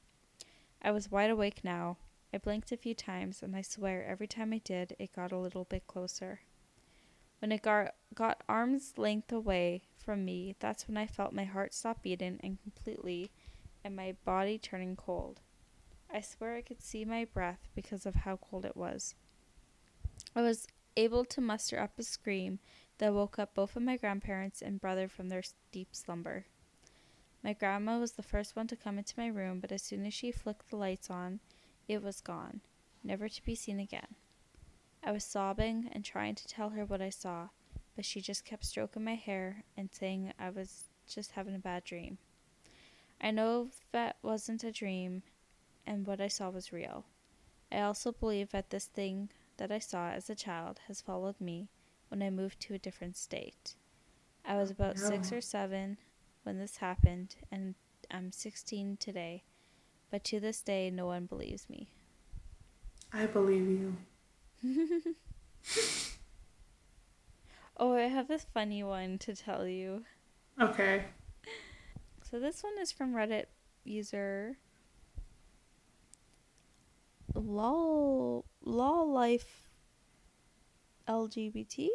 [0.81, 1.97] I was wide awake now.
[2.33, 5.37] I blinked a few times, and I swear every time I did, it got a
[5.37, 6.41] little bit closer.
[7.39, 11.73] When it got, got arm's length away from me, that's when I felt my heart
[11.73, 13.31] stop beating and completely
[13.83, 15.41] and my body turning cold.
[16.13, 19.15] I swear I could see my breath because of how cold it was.
[20.35, 20.67] I was
[20.97, 22.59] able to muster up a scream
[22.97, 26.45] that woke up both of my grandparents and brother from their deep slumber.
[27.43, 30.13] My grandma was the first one to come into my room, but as soon as
[30.13, 31.39] she flicked the lights on,
[31.87, 32.61] it was gone,
[33.03, 34.15] never to be seen again.
[35.03, 37.49] I was sobbing and trying to tell her what I saw,
[37.95, 41.83] but she just kept stroking my hair and saying I was just having a bad
[41.83, 42.19] dream.
[43.19, 45.23] I know that wasn't a dream
[45.85, 47.05] and what I saw was real.
[47.71, 49.29] I also believe that this thing
[49.61, 51.69] that I saw as a child has followed me
[52.07, 53.75] when I moved to a different state.
[54.43, 55.07] I was about No.
[55.07, 55.99] six or seven
[56.41, 57.75] when this happened, and
[58.09, 59.43] I'm 16 today,
[60.09, 61.89] but to this day, no one believes me.
[63.13, 63.97] I believe you.
[67.77, 70.03] Oh, I have a funny one to tell you.
[70.59, 71.05] Okay.
[72.29, 73.45] So this one is from Reddit
[73.83, 74.57] user
[77.45, 79.69] law law life
[81.07, 81.89] LGBT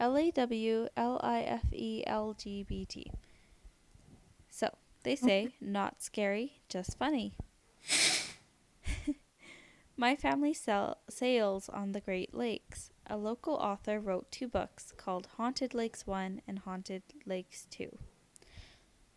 [0.00, 3.10] L A W L I F E L G B T.
[4.50, 4.68] So
[5.02, 7.36] they say not scary, just funny.
[9.96, 12.90] My family sell, sails on the Great Lakes.
[13.06, 17.96] A local author wrote two books called Haunted Lakes 1 and Haunted Lakes 2.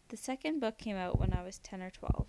[0.09, 2.27] The second book came out when I was 10 or 12.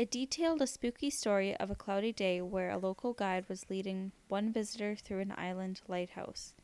[0.00, 4.12] It detailed a spooky story of a cloudy day where a local guide was leading
[4.28, 6.54] one visitor through an island lighthouse.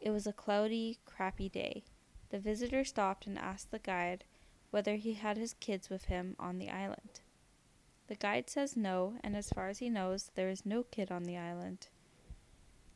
[0.00, 1.84] It was a cloudy, crappy day.
[2.30, 4.24] The visitor stopped and asked the guide
[4.70, 7.20] whether he had his kids with him on the island.
[8.06, 11.24] The guide says no, and as far as he knows, there is no kid on
[11.24, 11.88] the island.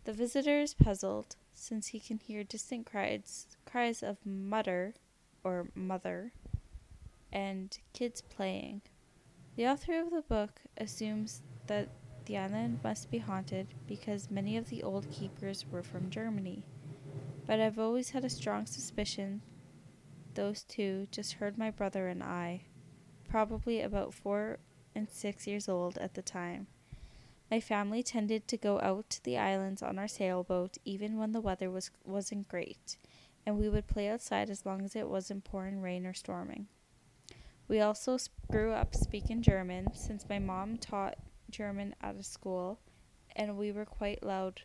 [0.04, 4.94] The visitor is puzzled, since he can hear distant cries, cries of mutter
[5.44, 6.32] or mother
[7.30, 8.80] and kids playing.
[9.56, 11.88] The author of the book assumes that
[12.26, 16.62] the island must be haunted because many of the old keepers were from Germany.
[17.46, 19.42] But I've always had a strong suspicion
[20.36, 22.62] those two just heard my brother and I,
[23.28, 24.58] probably about four
[24.94, 26.68] and six years old at the time.
[27.50, 31.40] My family tended to go out to the islands on our sailboat even when the
[31.40, 32.98] weather was wasn't great,
[33.46, 36.66] and we would play outside as long as it wasn't pouring rain or storming.
[37.68, 38.18] We also
[38.50, 41.18] grew up speaking German since my mom taught
[41.50, 42.78] German at a school
[43.34, 44.62] and we were quite loud.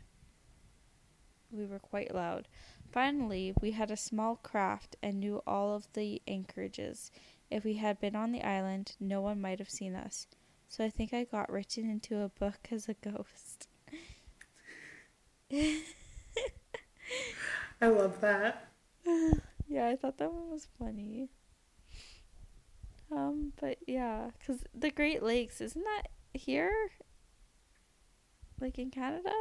[1.52, 2.48] We were quite loud.
[2.92, 7.12] Finally, we had a small craft and knew all of the anchorages.
[7.50, 10.28] If we had been on the island, no one might have seen us.
[10.70, 13.68] So I think I got written into a book as a ghost.
[17.82, 18.68] I love that.
[19.68, 21.30] yeah, I thought that one was funny.
[23.12, 26.74] Um, but yeah, because the Great Lakes, isn't that here?
[28.60, 29.32] Like in Canada?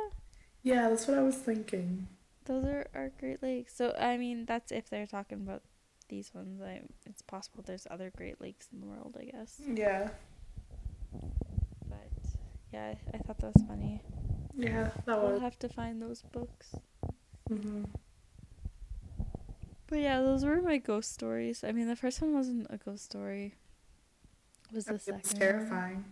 [0.62, 2.08] Yeah, that's what I was thinking.
[2.46, 3.74] Those are our Great Lakes.
[3.76, 5.62] So, I mean, that's if they're talking about
[6.08, 6.60] these ones.
[6.60, 9.60] I, it's possible there's other Great Lakes in the world, I guess.
[9.72, 10.08] Yeah.
[11.88, 12.08] But
[12.72, 14.02] yeah, I, I thought that was funny.
[14.56, 15.30] Yeah, that was.
[15.32, 16.74] We'll have to find those books.
[17.48, 17.84] hmm
[19.86, 21.64] But yeah, those were my ghost stories.
[21.64, 23.54] I mean, the first one wasn't a ghost story.
[24.72, 25.40] Was the second one.
[25.40, 26.04] terrifying.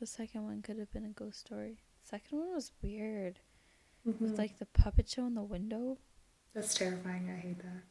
[0.00, 1.78] The second one could have been a ghost story.
[2.02, 3.38] Second one was weird.
[4.06, 4.20] Mhm.
[4.20, 5.98] With like the puppet show in the window.
[6.54, 7.30] That's terrifying.
[7.30, 7.82] I hate that.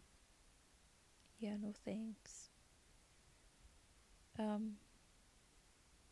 [1.39, 2.49] Yeah, no thanks.
[4.37, 4.77] Um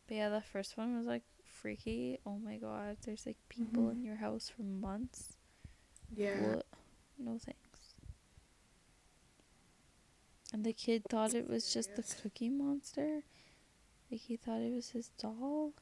[0.06, 2.18] But yeah, the first one was like freaky.
[2.26, 3.92] Oh my god, there's like people Mhm.
[3.92, 5.36] in your house for months.
[6.12, 6.56] Yeah.
[6.56, 6.66] What?
[7.18, 7.69] No thanks.
[10.52, 13.22] And the kid thought it was just the cookie monster.
[14.10, 15.72] Like he thought it was his doll,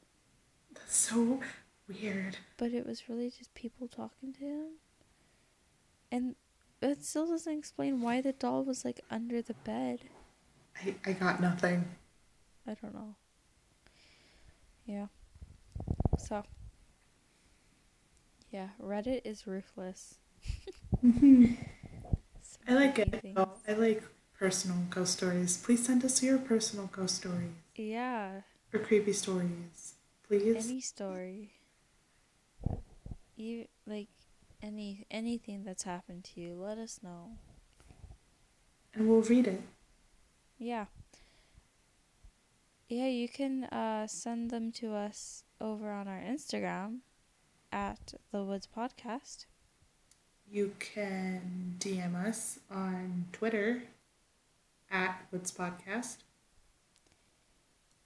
[0.73, 1.39] That's so
[1.87, 2.37] weird.
[2.57, 4.67] but it was really just people talking to him.
[6.11, 6.35] And
[6.81, 10.01] it still doesn't explain why the doll was like under the bed.
[10.85, 11.85] I, I got nothing.
[12.67, 13.15] I don't know.
[14.85, 15.07] Yeah.
[16.19, 16.43] So.
[18.51, 20.15] Yeah, Reddit is ruthless.
[21.01, 21.09] So
[22.67, 23.21] I like it.
[23.21, 23.37] things.
[23.67, 24.03] I like
[24.39, 25.57] personal ghost stories.
[25.57, 28.41] Please send us your personal ghost stories Yeah,
[28.73, 29.93] or creepy stories.
[30.27, 30.65] Please.
[30.69, 31.51] any story.
[33.35, 34.09] You like
[34.61, 37.31] any anything that's happened to you, let us know.
[38.93, 39.61] and we'll read it.
[40.57, 40.85] Yeah.
[42.87, 46.99] Yeah, you can uh, send them to us over on our Instagram
[47.71, 49.45] at the Woods Podcast.
[50.51, 53.83] You can DM us on Twitter
[54.91, 56.17] at Woods Podcast.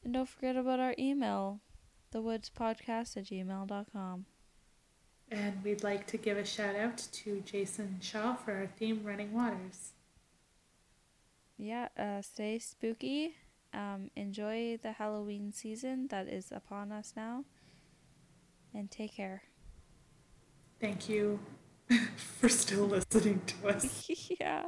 [0.03, 1.61] And don't forget about our email,
[2.13, 4.25] thewoodspodcast at gmail.com.
[5.31, 9.33] And we'd like to give a shout out to Jason Shaw for our theme, Running
[9.33, 9.93] Waters.
[11.57, 13.35] Yeah, uh, stay spooky.
[13.73, 17.45] Um, enjoy the Halloween season that is upon us now.
[18.73, 19.43] And take care.
[20.79, 21.39] Thank you
[22.17, 24.09] for still listening to us.
[24.39, 24.65] yeah.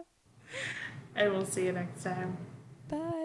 [1.16, 2.38] I will see you next time.
[2.90, 3.25] Bye.